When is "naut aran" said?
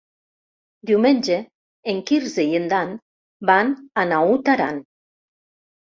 4.15-4.85